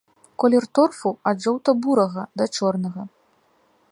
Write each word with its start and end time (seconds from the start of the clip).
Колер 0.43 0.65
торфу 0.79 1.11
ад 1.31 1.37
жоўта-бурага 1.45 2.23
да 2.43 2.49
чорнага. 2.61 3.01